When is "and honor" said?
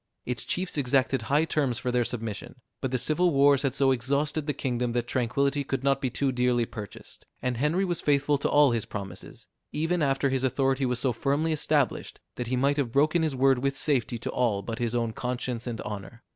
15.67-16.23